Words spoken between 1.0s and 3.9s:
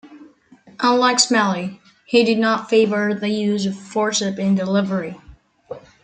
Smellie, he did not favour the use of